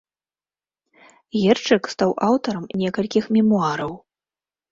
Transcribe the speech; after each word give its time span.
Герчык 1.41 1.83
стаў 1.93 2.11
аўтарам 2.29 2.65
некалькіх 2.83 3.23
мемуараў. 3.39 3.91